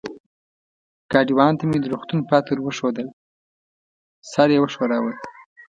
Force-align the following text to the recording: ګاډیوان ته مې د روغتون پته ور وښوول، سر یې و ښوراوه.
ګاډیوان 1.11 1.53
ته 1.59 1.63
مې 1.69 1.77
د 1.81 1.85
روغتون 1.93 2.19
پته 2.29 2.49
ور 2.53 2.59
وښوول، 2.61 3.07
سر 4.31 4.47
یې 4.53 4.59
و 4.61 4.65
ښوراوه. 4.73 5.13